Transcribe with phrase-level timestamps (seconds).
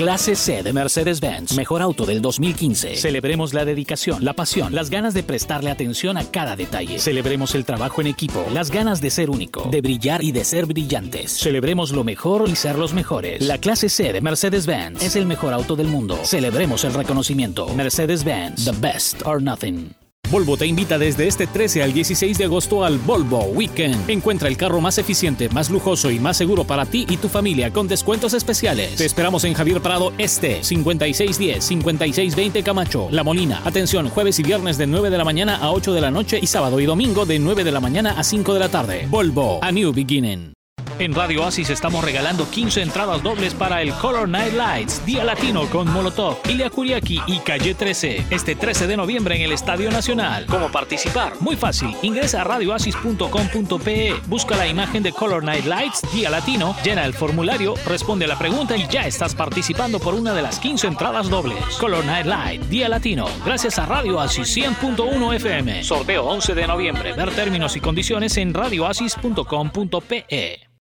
[0.00, 2.96] Clase C de Mercedes-Benz, mejor auto del 2015.
[2.96, 6.98] Celebremos la dedicación, la pasión, las ganas de prestarle atención a cada detalle.
[6.98, 10.64] Celebremos el trabajo en equipo, las ganas de ser único, de brillar y de ser
[10.64, 11.32] brillantes.
[11.32, 13.42] Celebremos lo mejor y ser los mejores.
[13.42, 16.18] La clase C de Mercedes-Benz es el mejor auto del mundo.
[16.24, 17.68] Celebremos el reconocimiento.
[17.68, 19.99] Mercedes-Benz, the best or nothing.
[20.30, 24.08] Volvo te invita desde este 13 al 16 de agosto al Volvo Weekend.
[24.08, 27.72] Encuentra el carro más eficiente, más lujoso y más seguro para ti y tu familia
[27.72, 28.94] con descuentos especiales.
[28.94, 33.60] Te esperamos en Javier Prado Este, 5610-5620 Camacho, La Molina.
[33.64, 36.46] Atención, jueves y viernes de 9 de la mañana a 8 de la noche y
[36.46, 39.08] sábado y domingo de 9 de la mañana a 5 de la tarde.
[39.10, 40.59] Volvo, a new beginning.
[41.00, 45.64] En Radio Oasis estamos regalando 15 entradas dobles para el Color Night Lights, Día Latino
[45.70, 50.44] con Molotov, Ilia Kuriaki y Calle 13, este 13 de noviembre en el Estadio Nacional.
[50.44, 51.40] ¿Cómo participar?
[51.40, 51.96] Muy fácil.
[52.02, 57.76] Ingresa a radioasis.com.pe, busca la imagen de Color Night Lights, Día Latino, llena el formulario,
[57.86, 61.64] responde la pregunta y ya estás participando por una de las 15 entradas dobles.
[61.78, 65.82] Color Night Light, Día Latino, gracias a Radio Oasis 100.1 FM.
[65.82, 67.14] Sorteo 11 de noviembre.
[67.14, 70.69] Ver términos y condiciones en radioasis.com.pe.